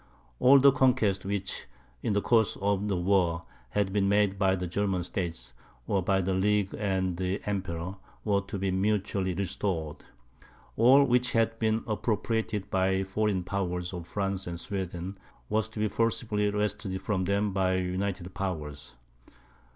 [0.39, 1.67] All the conquests which,
[2.01, 5.53] in the course of the war, had been made by the German states,
[5.85, 9.97] or by the League and the Emperor, were to be mutually restored;
[10.75, 15.19] all which had been appropriated by the foreign powers of France and Sweden,
[15.49, 18.95] was to be forcibly wrested from them by the united powers.